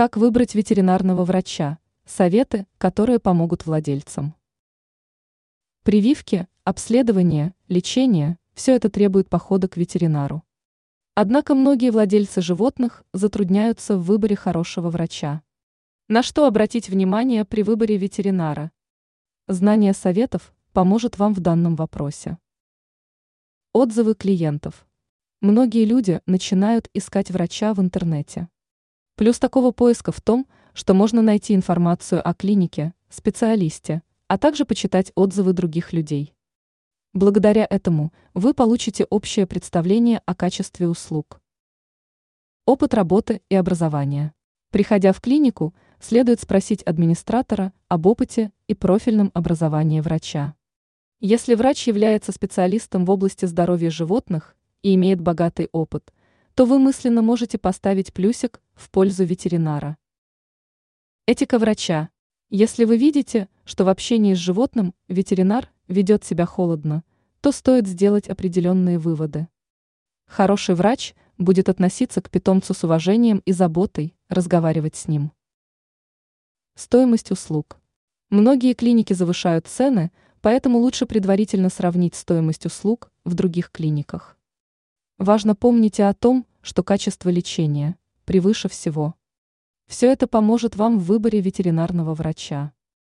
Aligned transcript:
Как 0.00 0.16
выбрать 0.16 0.54
ветеринарного 0.54 1.26
врача? 1.26 1.78
Советы, 2.06 2.66
которые 2.78 3.18
помогут 3.18 3.66
владельцам. 3.66 4.34
Прививки, 5.82 6.48
обследование, 6.64 7.52
лечение– 7.68 8.38
все 8.54 8.74
это 8.76 8.88
требует 8.88 9.28
похода 9.28 9.68
к 9.68 9.76
ветеринару. 9.76 10.42
Однако 11.14 11.54
многие 11.54 11.90
владельцы 11.90 12.40
животных 12.40 13.04
затрудняются 13.12 13.98
в 13.98 14.04
выборе 14.04 14.36
хорошего 14.36 14.88
врача. 14.88 15.42
На 16.08 16.22
что 16.22 16.46
обратить 16.46 16.88
внимание 16.88 17.44
при 17.44 17.62
выборе 17.62 17.98
ветеринара? 17.98 18.72
Знание 19.48 19.92
советов 19.92 20.54
поможет 20.72 21.18
вам 21.18 21.34
в 21.34 21.40
данном 21.40 21.76
вопросе. 21.76 22.38
Отзывы 23.74 24.14
клиентов. 24.14 24.86
Многие 25.42 25.84
люди 25.84 26.22
начинают 26.24 26.88
искать 26.94 27.30
врача 27.30 27.74
в 27.74 27.82
интернете. 27.82 28.48
Плюс 29.20 29.38
такого 29.38 29.70
поиска 29.70 30.12
в 30.12 30.22
том, 30.22 30.46
что 30.72 30.94
можно 30.94 31.20
найти 31.20 31.54
информацию 31.54 32.26
о 32.26 32.32
клинике, 32.32 32.94
специалисте, 33.10 34.00
а 34.28 34.38
также 34.38 34.64
почитать 34.64 35.12
отзывы 35.14 35.52
других 35.52 35.92
людей. 35.92 36.34
Благодаря 37.12 37.66
этому 37.68 38.14
вы 38.32 38.54
получите 38.54 39.04
общее 39.10 39.46
представление 39.46 40.22
о 40.24 40.34
качестве 40.34 40.88
услуг. 40.88 41.42
Опыт 42.64 42.94
работы 42.94 43.42
и 43.50 43.56
образования. 43.56 44.32
Приходя 44.70 45.12
в 45.12 45.20
клинику, 45.20 45.74
следует 46.00 46.40
спросить 46.40 46.82
администратора 46.84 47.74
об 47.88 48.06
опыте 48.06 48.52
и 48.68 48.74
профильном 48.74 49.32
образовании 49.34 50.00
врача. 50.00 50.54
Если 51.20 51.54
врач 51.54 51.86
является 51.86 52.32
специалистом 52.32 53.04
в 53.04 53.10
области 53.10 53.44
здоровья 53.44 53.90
животных 53.90 54.56
и 54.80 54.94
имеет 54.94 55.20
богатый 55.20 55.68
опыт, 55.72 56.10
то 56.60 56.66
вы 56.66 56.78
мысленно 56.78 57.22
можете 57.22 57.56
поставить 57.56 58.12
плюсик 58.12 58.60
в 58.74 58.90
пользу 58.90 59.24
ветеринара. 59.24 59.96
Этика 61.24 61.58
врача. 61.58 62.10
Если 62.50 62.84
вы 62.84 62.98
видите, 62.98 63.48
что 63.64 63.86
в 63.86 63.88
общении 63.88 64.34
с 64.34 64.36
животным 64.36 64.94
ветеринар 65.08 65.72
ведет 65.88 66.22
себя 66.22 66.44
холодно, 66.44 67.02
то 67.40 67.50
стоит 67.50 67.86
сделать 67.86 68.28
определенные 68.28 68.98
выводы. 68.98 69.48
Хороший 70.26 70.74
врач 70.74 71.14
будет 71.38 71.70
относиться 71.70 72.20
к 72.20 72.28
питомцу 72.28 72.74
с 72.74 72.84
уважением 72.84 73.40
и 73.46 73.52
заботой, 73.52 74.14
разговаривать 74.28 74.96
с 74.96 75.08
ним. 75.08 75.32
Стоимость 76.74 77.30
услуг. 77.30 77.80
Многие 78.28 78.74
клиники 78.74 79.14
завышают 79.14 79.66
цены, 79.66 80.12
поэтому 80.42 80.76
лучше 80.76 81.06
предварительно 81.06 81.70
сравнить 81.70 82.14
стоимость 82.14 82.66
услуг 82.66 83.10
в 83.24 83.32
других 83.32 83.70
клиниках. 83.70 84.36
Важно 85.16 85.54
помнить 85.54 86.00
о 86.00 86.12
том, 86.14 86.46
что 86.62 86.82
качество 86.82 87.28
лечения 87.28 87.96
превыше 88.24 88.68
всего. 88.68 89.14
Все 89.86 90.12
это 90.12 90.26
поможет 90.26 90.76
вам 90.76 90.98
в 90.98 91.04
выборе 91.04 91.40
ветеринарного 91.40 92.14
врача. 92.14 92.72